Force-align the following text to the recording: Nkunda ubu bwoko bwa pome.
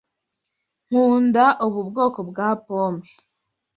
Nkunda 0.87 1.45
ubu 1.65 1.79
bwoko 1.89 2.19
bwa 2.29 2.49
pome. 2.65 3.07